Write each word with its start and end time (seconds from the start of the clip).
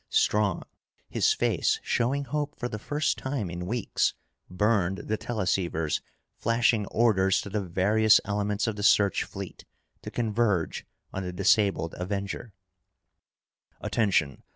Strong, 0.09 0.63
his 1.11 1.31
face 1.31 1.79
showing 1.83 2.23
hope 2.23 2.57
for 2.57 2.67
the 2.67 2.79
first 2.79 3.19
time 3.19 3.51
in 3.51 3.67
weeks, 3.67 4.15
burned 4.49 4.97
the 4.97 5.15
teleceivers, 5.15 6.01
flashing 6.33 6.87
orders 6.87 7.39
to 7.39 7.51
the 7.51 7.61
various 7.61 8.19
elements 8.25 8.65
of 8.65 8.75
the 8.77 8.81
search 8.81 9.23
fleet 9.23 9.63
to 10.01 10.09
converge 10.09 10.87
on 11.13 11.21
the 11.21 11.31
disabled 11.31 11.93
Avenger. 11.99 12.51
"Attention! 13.79 14.41